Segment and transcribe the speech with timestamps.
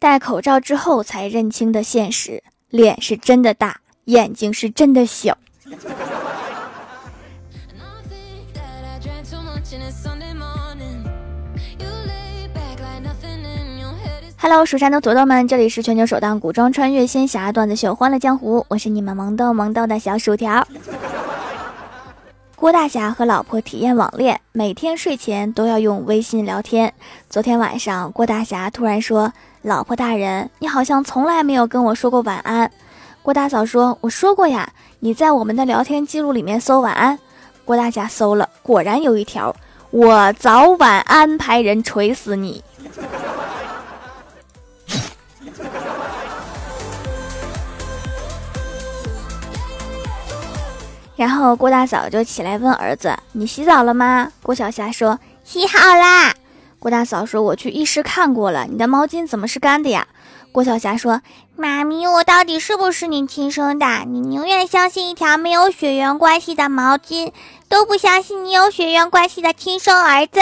[0.00, 5.36] 戴口罩之后才认清的现实：脸是真的大，眼睛是真的小。
[14.38, 20.66] Hello，蜀山的土豆们，这里是全球首档古装穿越仙侠段子秀《欢乐江湖》，我是你们萌豆萌豆的小薯条。
[22.60, 26.92] 郭大侠和老婆体验网恋，每天睡前都要用微信聊天。
[27.30, 29.32] 昨天晚上，郭大侠突然说
[29.62, 32.70] ：“老婆大人，你好像从来没有跟我说过晚安。”
[33.24, 37.18] 郭大嫂说：“我说过呀，你在我们的聊天记录里面搜晚安。”
[37.64, 39.56] 郭大侠搜了，果然有一条
[39.90, 42.62] ：“我早晚安排人锤死你。”
[51.20, 56.32] 然后郭大嫂就起来问儿子：“你洗澡了吗？”郭小霞说：“洗好啦。”
[56.80, 60.08] 郭大嫂说：“我去浴室看过了，你的毛巾怎么是干的呀？”
[60.50, 61.20] 郭小霞说
[61.56, 63.86] ：“妈咪，我到底是不是你亲生的？
[64.06, 67.34] 你宁愿相信一条没有血缘关系的毛巾，
[67.68, 70.40] 都不相信你有血缘关系的亲生儿子。”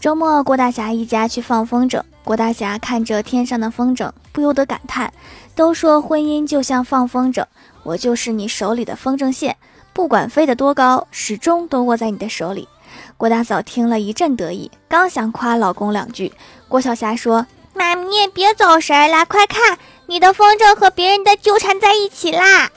[0.00, 2.02] 周末，郭大侠一家去放风筝。
[2.24, 5.12] 郭大侠看着天上的风筝，不由得感叹
[5.54, 7.44] ：“都说婚姻就像放风筝，
[7.82, 9.54] 我就是你手里的风筝线，
[9.92, 12.66] 不管飞得多高，始终都握在你的手里。”
[13.18, 16.32] 郭大嫂听了一阵得意，刚想夸老公两句，
[16.66, 22.70] 郭小霞说：“妈咪，别走神了，快看，你的风筝和别人的纠缠在一起啦！”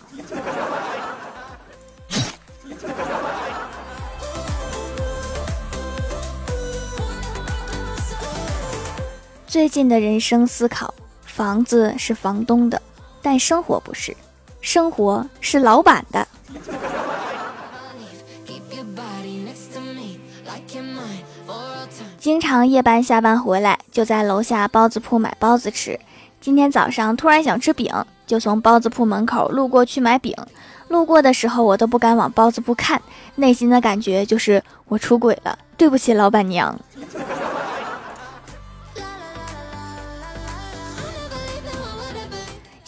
[9.54, 10.92] 最近的人生思考：
[11.28, 12.82] 房子是房东的，
[13.22, 14.18] 但生活不是，
[14.62, 16.28] 生活是老板的。
[22.18, 26.00] 经常夜班下班回来，就在楼下包子铺买包子吃。
[26.42, 27.94] 今天早上突然想吃饼，
[28.26, 30.36] 就从包子铺门口路过去买饼。
[30.88, 33.00] 路过的时候，我都不敢往包子铺看，
[33.36, 36.76] 内心的感觉就是我出轨了，对不起老板娘。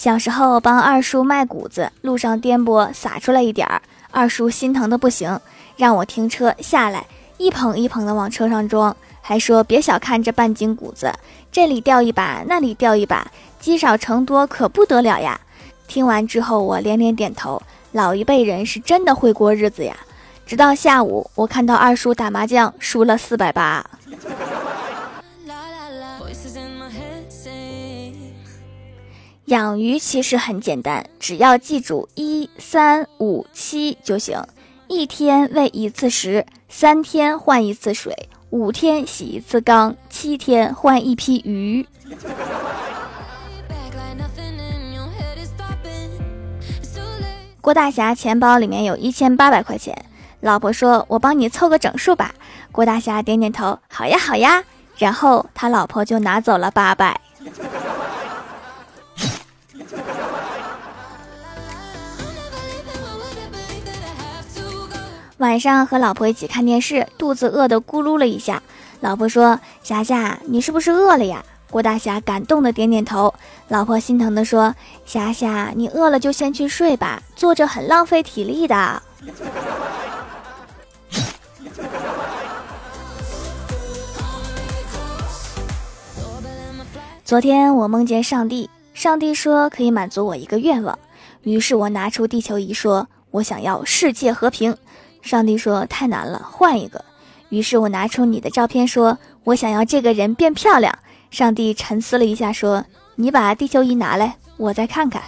[0.05, 5.39] 小时候帮二叔卖谷子，路上颠簸洒出来一点儿，二叔心疼的不行，
[5.77, 7.07] 让我停车下来，
[7.39, 11.11] 一捧一捧的往车上装，还说别小看这半斤谷子，
[11.51, 13.25] 这里掉一把，那里掉一把，
[13.59, 15.41] 积少成多可不得了呀。
[15.87, 17.59] 听完之后，我连连点头，
[17.91, 19.97] 老一辈人是真的会过日子呀。
[20.45, 23.83] 直到下午，我看到二叔打麻将输了四百八。
[29.45, 34.43] 养鱼其实很简单，只要记住一三五七就行。
[34.87, 41.87] 一天喂一次食，三天换一次水，五天洗一次缸，七天换一批鱼。
[47.61, 49.95] 郭大侠钱包里面有一千八百块钱，
[50.39, 52.33] 老婆说：“我帮你凑个整数吧。”
[52.71, 54.63] 郭大侠点点头：“好呀，好呀。”
[54.97, 57.21] 然后他老婆就拿走了八百。
[65.37, 68.63] 晚上和老婆一起看电视，肚子饿得咕噜了一下。
[69.01, 73.33] 老婆说：“霞霞，你是不是饿了呀？”郭大侠感动的点点头。
[73.67, 74.73] 老婆心疼的说
[75.05, 79.03] ：“霞霞，你饿了就先去睡吧，坐着很浪费体力的。”
[87.25, 90.97] 昨天我梦见上帝，上帝说可以满足我一个愿望，
[91.41, 94.77] 于是我拿出地球仪说：“我想要世界和平。”
[95.25, 97.03] 上帝说太难了，换一个。
[97.49, 100.95] 于是我拿出你的照片，说我想要这个人变漂亮。
[101.31, 102.85] 上帝沉思了一下，说
[103.17, 105.23] ：“你把地球仪拿来，我再看看。”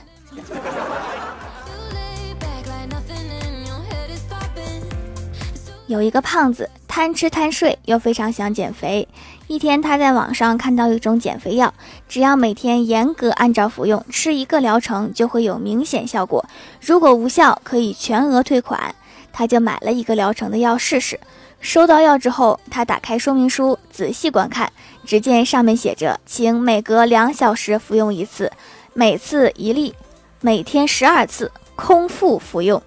[5.88, 9.08] 有一个胖子贪吃贪睡，又非常想减肥。
[9.48, 11.74] 一天，他在网上看到一种减肥药，
[12.08, 16.46] 只要每天严格按照服用，吃一个疗程就会有明显效果。
[16.80, 18.94] 如果无效，可以全额退款。
[19.38, 21.20] 他就买了一个疗程的药试试。
[21.62, 24.72] 收到药之后，他打开说明书仔细观看，
[25.06, 28.52] 只见上面写着：“请每隔两小时服用一次，
[28.94, 29.94] 每次一粒，
[30.42, 32.82] 每天十二次，空腹服用。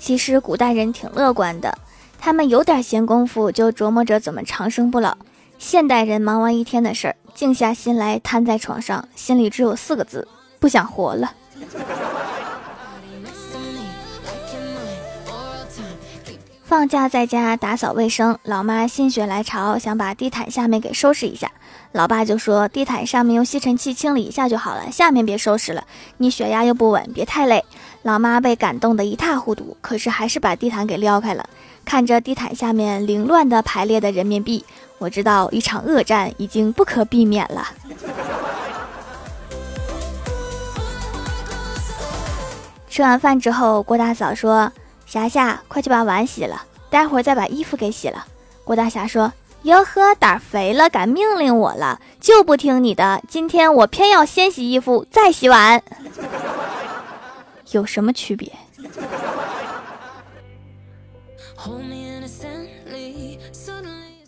[0.00, 1.78] 其实古代人挺乐观的，
[2.18, 5.16] 他们有点闲工夫就琢磨着怎么长生不老。
[5.62, 10.26] 现代人忙完一天的事儿，静下心来瘫在床上，心里只有四个字：
[10.58, 11.32] 不想活了。
[16.64, 21.48] 放假在家打扫卫生，老妈心血来潮想把地毯下面给收拾一下，
[21.92, 25.84] 老爸就说地毯上面用吸尘器清理一下就好了，下面别收拾了，
[26.16, 27.64] 你血压又不稳，别太累。
[28.02, 31.48] 老妈被感动得一塌糊涂，可是还是把地毯给撩开了，
[31.84, 34.64] 看着地毯下面凌乱的排列的人民币，
[35.02, 37.66] 我知道一场恶战已经不可避免了。
[42.88, 44.70] 吃完饭之后，郭大嫂说。
[45.04, 48.24] 霞霞，快去把碗洗了，待会儿再把衣服给洗了。
[48.64, 49.30] 郭大侠说
[49.64, 53.20] ：“哟呵，胆肥了，敢命令我了，就不听你的。
[53.28, 55.82] 今天我偏要先洗衣服，再洗碗，
[57.72, 58.50] 有什么区别？”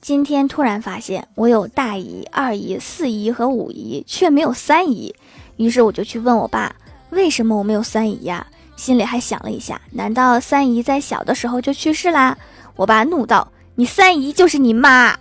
[0.04, 5.14] 今天突然发现我有大姨、二姨、四姨和五姨，却没有三姨，
[5.56, 6.76] 于是我就去问我爸
[7.08, 8.46] ：“为什么我没有三姨呀？”
[8.76, 12.36] 心里还想了一下，难道三姨在小的时候就去世啦？
[12.76, 15.16] 我爸怒道：“你三姨就是你妈。”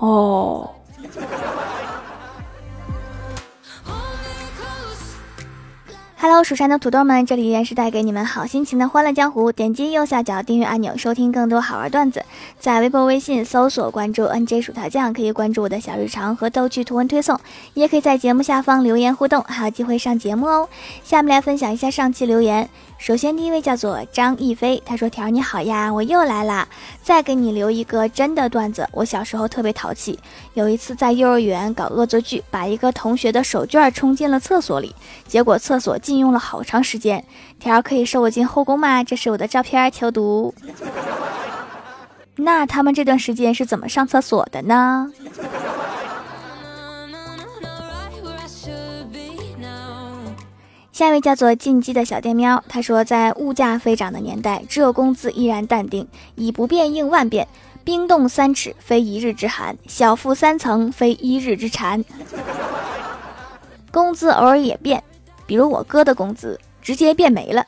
[0.00, 0.70] 哦。
[6.28, 9.52] Hello，蜀山的土豆们，这里依然是带给你们好心情的欢乐江湖。
[9.52, 12.20] 点击右下角订阅按钮，收听更多好玩段子。
[12.58, 17.38] 在微博、微信搜索关注 “nj 薯条酱”，可以关注我的小日常和逗趣图文推送，
[17.74, 20.68] 也可以在节目下方留言互动，还有机会上节目哦。
[21.04, 22.68] 下面来分享一下上期留言。
[22.98, 26.66] 首先，第一位叫做张逸飞，他说：“条你好呀，我又来啦，
[27.02, 28.88] 再给你留一个真的段子。
[28.90, 30.18] 我小时候特别淘气，
[30.54, 34.94] 有一次在幼儿园搞恶作剧，把一个同学的手绢冲进了厕所里，
[35.28, 37.24] 结果厕所进用了好长时间。
[37.58, 39.02] 条可以收我进后宫吗？
[39.04, 40.54] 这是我的照片，求读。
[42.36, 45.10] 那他们这段时间是怎么上厕所的呢？”
[50.92, 57.46] 下一位叫做进击的小电喵，他说，在物价飞涨的年代，只有工资依然淡定，以不变应万变。
[57.84, 62.02] 冰冻三尺，非一日之寒；小富三层，非一日之馋。
[63.92, 65.04] 工资偶尔也变，
[65.46, 67.64] 比如我哥的工资直接变没了。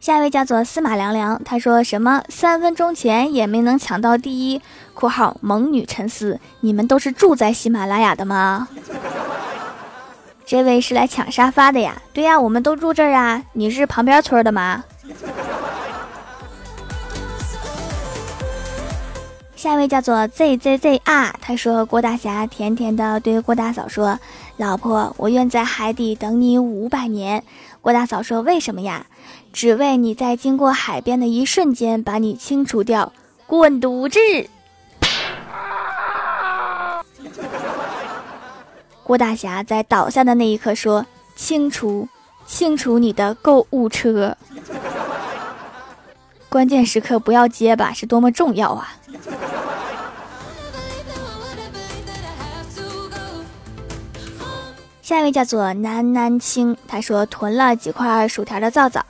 [0.00, 4.62] 下一位叫做司马凉凉，他说什么三分钟前也没能抢到第一
[4.94, 8.68] （括号萌女沉思），你们都是住在喜马拉雅的吗？
[10.46, 12.00] 这位是来抢沙发的呀？
[12.14, 13.42] 对呀，我们都住这儿啊。
[13.52, 14.82] 你是旁边村的吗？
[19.58, 24.20] 下一位叫做 ZZZR，他说郭大侠甜甜的对郭大嫂说
[24.56, 27.42] ：“老婆，我愿在海底等你五百年。”
[27.82, 29.06] 郭大嫂说：“为什么呀？”
[29.52, 33.12] 只为你在经过海边的一瞬间把你清除掉，
[33.48, 34.20] 滚犊子！
[39.02, 42.06] 郭大侠在倒下的那一刻说：“清除，
[42.46, 44.36] 清除你的购物车。”
[46.48, 48.94] 关键时刻不要结巴，是多么重要啊！
[55.08, 59.06] 下一位叫做南南青，他说囤了几块薯条的皂皂。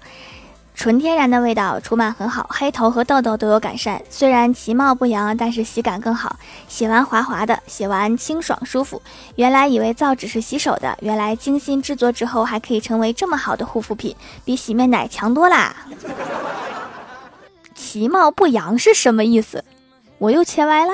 [0.73, 4.01] 纯天然的味道，除螨很好，黑头和痘痘都有改善。
[4.09, 6.37] 虽然其貌不扬，但是洗感更好，
[6.69, 9.03] 洗完滑滑的，洗完清爽舒服。
[9.35, 14.15] 原来以为皂只是洗手的，原来精心制作之后还可以成为这么好的护肤品，
[14.45, 15.75] 比洗面奶强多啦！
[17.75, 19.65] 其貌不扬是什么意思？
[20.19, 20.93] 我又切歪了。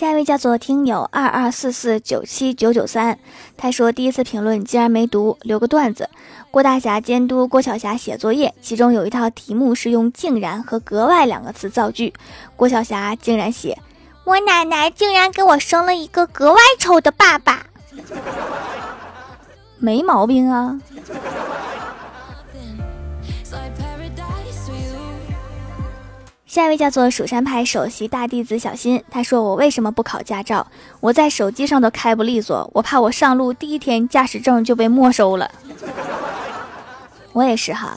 [0.00, 3.18] 下一位叫做听友二二四四九七九九三，
[3.58, 6.08] 他说第一次评论竟然没读，留个段子。
[6.50, 12.14] 郭大侠监督郭晓霞写作业，其中有一套题目是用“竟然”和“格外”两个词造句。
[12.56, 13.76] 郭晓霞竟然写
[14.24, 17.66] ：“我奶奶竟然给我生了一个格外丑的爸爸。
[19.76, 20.80] ”没毛病啊。
[26.50, 30.66] 下一位叫做蜀山派首席大弟子小新，他说：“我为什么不考驾照？
[30.98, 35.48] 我在手机上都开不利索，我怕我上路第一天驾驶证就被没收了。
[37.32, 37.96] ”我也是哈，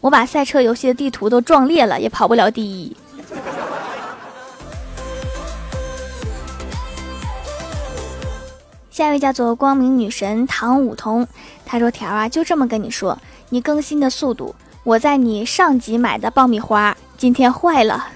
[0.00, 2.96] 我把赛车游戏的地图都撞裂了，也跑不了第一。
[8.90, 11.24] 下一位叫做光明女神唐舞桐，
[11.64, 13.16] 他说：“条啊，就这么跟你说，
[13.50, 18.08] 你更新的速度，我在你上集买的爆米花。”今天坏了，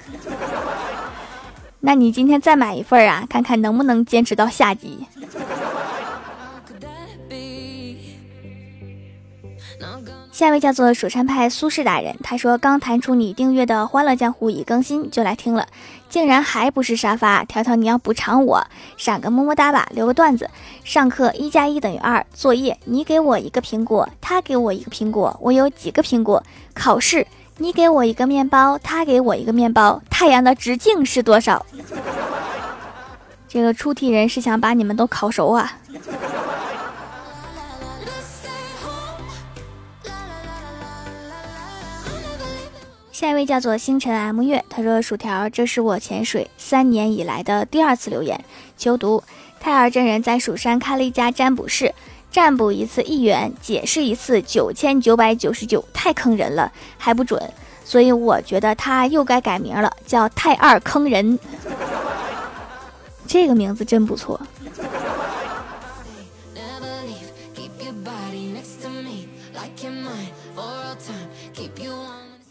[1.81, 5.07] 那你今天再买一份啊，看看能不能坚持到下集。
[10.31, 15.67] 下一位叫做蜀山派苏轼大人，他说刚弹出你订阅的《欢乐江湖》已更新，就来听了，
[16.09, 17.43] 竟然还不是沙发。
[17.45, 18.64] 条条你要补偿我，
[18.97, 20.49] 闪个么么哒吧，留个段子。
[20.85, 26.40] 上课一加一等于二，作业你给我一个苹果，他给我一个苹果，我有几个苹果？
[26.73, 27.26] 考试
[27.60, 31.66] 你给我一个面包，他给我一个面包，太阳的直径是多少？
[33.48, 35.72] 这个出题人是想把你们都烤熟啊！
[43.10, 48.44] 下一位叫做星辰 M 月，他说：“薯条，这是我潜水三年以来的第二次留言，
[48.76, 49.24] 求读。
[49.58, 51.92] 太儿真人在蜀山开了一家占卜室，
[52.38, 57.42] 占卜一次一元，解释一次九千九百九十九，太坑人了，还不准，
[57.85, 61.37] 所以我觉得他又该改名了，叫太二坑人。
[63.26, 64.40] 这个名字真不错。”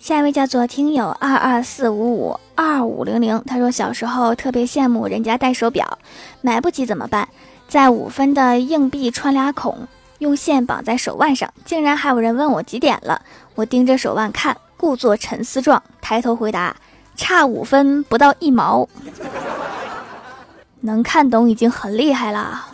[0.01, 5.98] 下一位叫做听友二二四五五二五零零，他说小时候特别羡慕人家戴手表，
[6.41, 7.29] 买不起怎么办？
[7.67, 9.88] 在五分的硬币穿俩孔，
[10.19, 13.21] 用线绑在手腕上，竟然还有人问我几点了。
[13.55, 16.75] 我盯着手腕看，故作沉思状，抬头回答：
[17.17, 18.88] 差五分不到一毛。
[20.79, 22.67] 能看懂已经很厉害了。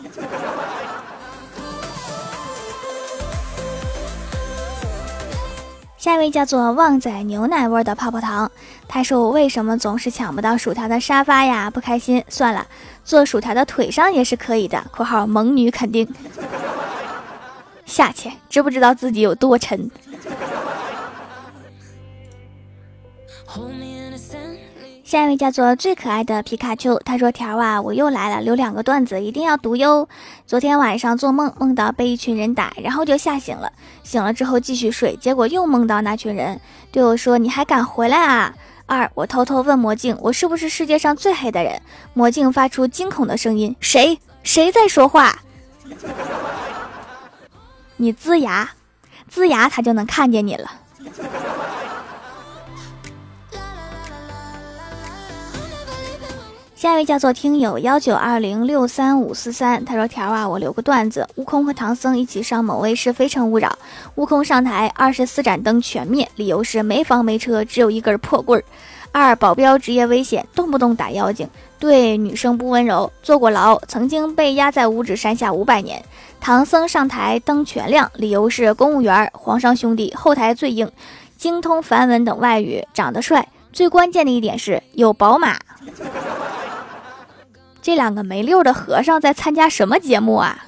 [5.98, 8.50] 下一位叫做旺仔牛奶味的泡泡糖，
[8.86, 11.70] 他说：“我为什么总是抢不到薯条的沙发呀？
[11.70, 12.22] 不开心。
[12.28, 12.66] 算了，
[13.04, 14.82] 做薯条的腿上也是可以的。
[14.90, 16.08] ”（括号萌女肯定）
[17.86, 19.90] 下去，知不知道自己有多沉？
[25.04, 30.08] 下一位叫做最可爱的皮卡丘，他说：“条啊，我又来了，留两个段子，一定要读哟。
[30.44, 33.70] 昨天晚上做梦，梦到被一群人打，然后就吓醒了。
[34.02, 38.52] 醒了之后继续睡，结果又梦到那群人对我说：‘你还敢回来啊？’
[38.86, 41.80] 二，我偷偷问魔镜，我是不是世界上最黑的人？
[42.12, 44.18] 魔镜发出惊恐的声音：谁？
[44.42, 45.38] 谁在说话？
[47.96, 48.70] 你呲牙，
[49.32, 50.70] 呲牙，他就能看见你了。”
[56.84, 63.68] 下一位叫做听友幺九二零六三五四三，他说：“条啊，我留个段子，悟空和唐僧一起上某卫视《非诚勿扰》，
[64.16, 68.64] 悟空上台，二十四盏灯全灭，理由是没房没车，只有一根破棍儿。
[69.12, 71.48] 二保镖职业危险，动不动打妖精，
[71.78, 76.04] 对女生不温柔，坐过牢，曾经被压在五指山下五百年。
[76.38, 80.92] 唐僧上台，灯全亮，理由是公务员，皇上兄弟，后台最硬，
[81.38, 85.56] 精通梵文等外语，长得帅，最关键的一点是有宝马。”
[87.84, 90.64] 这两个没溜的和尚在参加什么节目啊？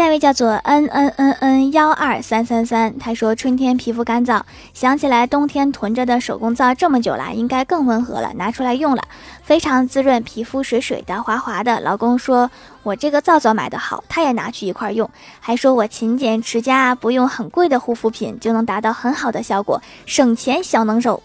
[0.00, 4.40] 下一位叫做 n n n n 幺二三三三，他说春天皮肤干燥，
[4.72, 9.02] 想起来冬天囤着的手工皂这么久了，应该更温和了，拿出来用了，
[9.42, 11.80] 非常滋润，皮肤水水的，滑滑的。
[11.80, 12.50] 老公说
[12.82, 21.22] 我这个皂皂买的好，他也拿去一块用，还说我勤俭持家，不用很贵的护肤品就能达到很好的效果，省钱小能手。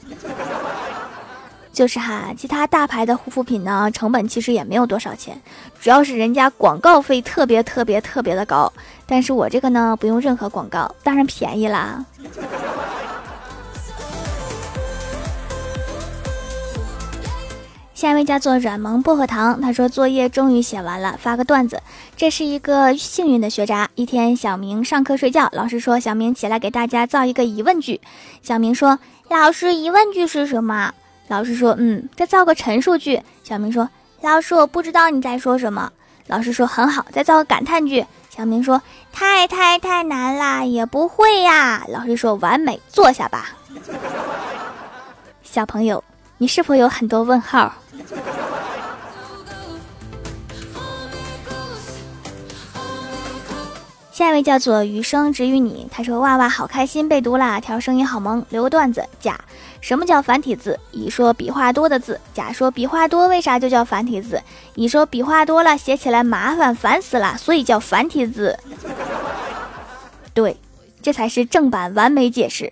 [1.75, 5.39] 就是哈，其他大牌的护肤品呢，成本其实也没有多少钱，
[5.82, 8.72] 主要是人家广告费特别特别特别的高。
[9.05, 12.05] 但是我这个呢，不用任何广告，当然便宜啦。
[17.94, 21.82] 下一位叫做软萌薄荷糖，他说作业终于写完了，发个段子。
[22.15, 23.89] 这是一个幸运的学渣。
[23.96, 28.00] 一天，小明上课睡觉，老师说：“小明起来给大家造一个疑问句。”
[28.41, 30.94] 小明说：“老师，疑问句是什么？”
[31.27, 33.89] 老师说：“嗯，再造个陈述句。”小明说
[34.22, 35.91] ：“老师，我不知道你在说什么。”
[36.27, 38.82] 老师说：“很好，再造个感叹句。”小明说
[39.13, 43.50] ：“太太太难啦，也不会呀。”老师说：“完美，坐下吧。”
[45.44, 46.03] 小朋友，
[46.38, 47.74] 你是否有很多问号？
[54.15, 59.38] 下一位叫做余生只与你，他说：“哇哇，好开心被读啦，条声音好萌，留个段子。”甲。
[59.81, 60.79] 什么叫繁体字？
[60.91, 62.17] 乙说笔画多的字。
[62.34, 64.41] 甲说笔画多，为啥就叫繁体字？
[64.75, 68.57] 乙说笔画多了，写起来麻烦，烦死了，所以叫繁体字。
[70.34, 70.55] 对，
[71.01, 72.72] 这才是正版完美解释。